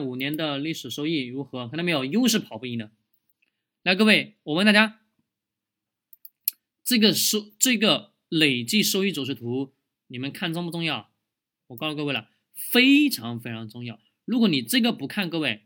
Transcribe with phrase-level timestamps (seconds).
[0.00, 1.68] 五年的历史收益如何？
[1.68, 2.04] 看到没有？
[2.04, 2.90] 又是跑不赢的。
[3.82, 5.00] 来，各位，我问大家，
[6.82, 9.72] 这个收这个累计收益走势图，
[10.08, 11.10] 你们看重不重要？
[11.68, 14.00] 我告诉各位了，非常非常重要。
[14.24, 15.62] 如果你这个不看，各位，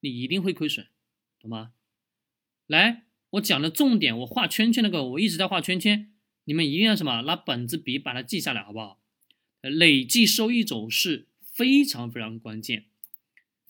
[0.00, 0.86] 你一定会亏损，
[1.40, 1.72] 懂吗？
[2.66, 6.12] 来，我讲的重点，我画圈圈那个，我一直在画圈圈，
[6.44, 7.22] 你们一定要什么？
[7.22, 9.00] 拿本子笔把它记下来，好不好？
[9.62, 12.86] 累计收益走势非常非常关键。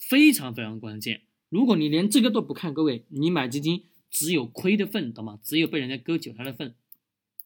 [0.00, 5.38] 非常非常关键，如果你连这个都不看，各位，你买基金只有亏的份，懂吗？
[5.44, 6.74] 只有被人家割韭菜的份，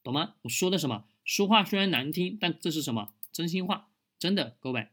[0.01, 0.35] 懂吗？
[0.43, 1.05] 我说的什么？
[1.23, 3.13] 说话虽然难听，但这是什么？
[3.31, 4.87] 真心话，真的，各位，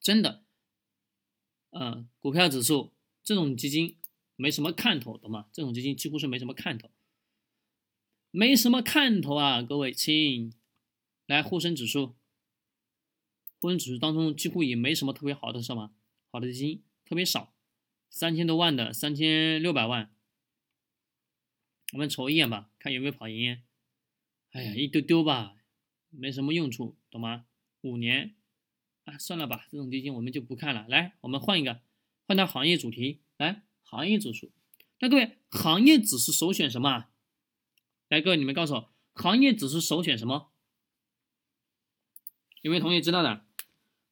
[0.00, 0.44] 真的，
[1.70, 2.92] 嗯，股票指数
[3.24, 3.96] 这种基金
[4.36, 5.48] 没什么看头，懂吗？
[5.52, 6.88] 这种基金几乎是没什么看头，
[8.30, 10.54] 没什么看头啊，各位亲，
[11.26, 12.14] 来沪深指数，
[13.60, 15.92] 沪深指数当中几乎也没什么特别好的，什么？
[16.30, 17.52] 好的基金特别少，
[18.08, 20.14] 三千多万的，三千六百万，
[21.92, 23.62] 我们瞅一眼吧，看有没有跑赢。
[24.52, 25.56] 哎呀，一丢丢吧，
[26.10, 27.46] 没什么用处，懂吗？
[27.82, 28.36] 五年，
[29.04, 30.86] 啊，算了吧，这种基金我们就不看了。
[30.88, 31.80] 来，我们换一个，
[32.26, 34.52] 换到行业主题，来，行业指数。
[35.00, 37.08] 那各位，行业指数首选什么？
[38.08, 40.52] 来，各位你们告诉我，行业指数首选什么？
[42.60, 43.46] 有没有同学知道的？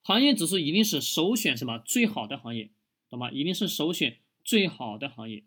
[0.08, 2.70] 行业指数一定是首选什么最好的行业，
[3.10, 3.30] 懂吗？
[3.30, 5.44] 一定是首选最好的行业，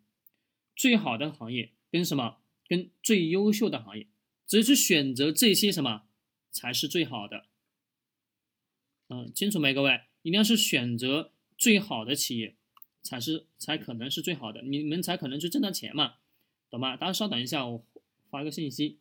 [0.75, 2.37] 最好的行业跟什么？
[2.67, 4.05] 跟最优秀的行业，
[4.45, 6.03] 只有去选择这些什么
[6.51, 7.47] 才是最好的。
[9.07, 10.01] 嗯，清楚没，各位？
[10.21, 12.55] 一定要是选择最好的企业，
[13.01, 16.17] 才是才可能是最好的，你们才可能去挣到钱嘛，
[16.69, 16.95] 懂吗？
[16.95, 17.83] 大家稍等一下，我
[18.29, 18.99] 发个信息。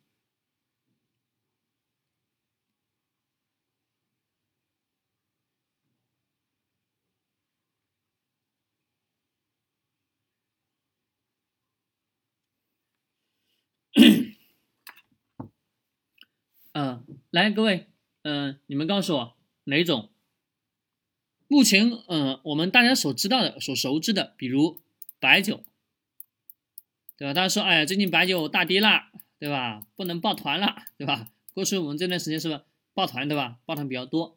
[16.73, 17.87] 嗯，来，各位，
[18.23, 20.11] 嗯，你们告诉我哪种？
[21.47, 24.81] 目前，嗯，我们大家所知道的、所熟知的，比如
[25.21, 25.65] 白酒，
[27.17, 27.35] 对吧？
[27.35, 29.87] 大家说，哎呀，最近白酒大跌了，对吧？
[29.95, 31.31] 不能抱团了，对吧？
[31.55, 32.65] 过去我们这段时间是不
[32.95, 33.61] 抱团，对吧？
[33.65, 34.37] 抱团比较多。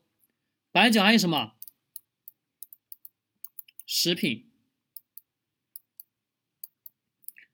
[0.72, 1.54] 白酒还有什么？
[3.88, 4.52] 食品。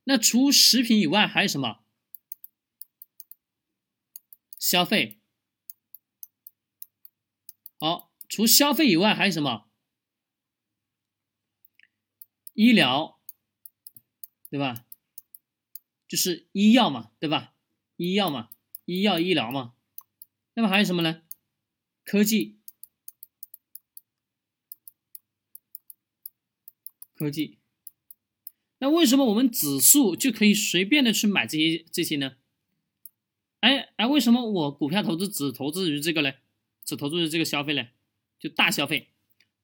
[0.04, 1.80] 那除食品以外还有什么？
[4.58, 5.19] 消费，
[7.80, 9.66] 好，除消费以外还有什么？
[12.54, 13.18] 医疗，
[14.50, 14.86] 对吧？
[16.08, 17.54] 就是医药嘛，对吧？
[17.96, 18.50] 医药嘛，
[18.84, 19.76] 医药医疗嘛。
[20.56, 21.22] 那么还有什么呢？
[22.04, 22.60] 科技，
[27.16, 27.60] 科技。
[28.80, 32.36] 那为什么我们指数就可以随便的去买这些这些呢？
[33.62, 36.34] 哎哎，为什么我股票投资只投资于这个呢？
[36.90, 37.88] 只投资于这个消费呢？
[38.40, 39.10] 就大消费，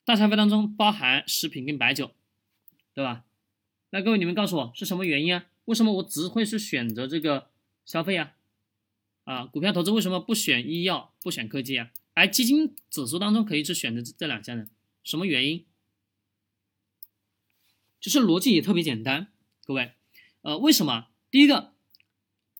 [0.04, 2.12] 大消费当中包含食品跟白酒，
[2.94, 3.26] 对吧？
[3.90, 5.48] 那各位你们告诉我是什么原因啊？
[5.66, 7.50] 为什么我只会是选择这个
[7.84, 8.34] 消费啊？
[9.24, 11.90] 啊，股票投资为什么不选医药、不选科技啊？
[12.14, 14.68] 而基金指数当中可以去选择这两项呢？
[15.04, 15.66] 什么原因？
[18.00, 19.94] 就是逻辑也特别简单，各位，
[20.44, 21.08] 呃，为什么？
[21.32, 21.74] 第一个，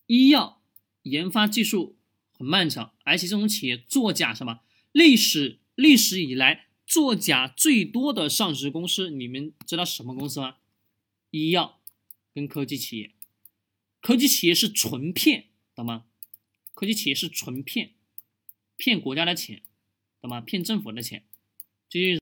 [0.08, 0.54] 医药。
[1.02, 1.95] 研发技术
[2.36, 4.60] 很漫长，而且这种企业作假什么？
[4.92, 10.56] 历史历史以来作假最多的上市公司，你们知道什么公司吗？
[11.30, 11.80] 医药
[12.34, 13.12] 跟科技企业，
[14.00, 16.04] 科技企业是纯骗，懂吗？
[16.74, 17.92] 科技企业是纯骗，
[18.76, 19.62] 骗国家的钱，
[20.20, 20.40] 懂吗？
[20.40, 21.24] 骗政府的钱，
[21.88, 22.14] 这些。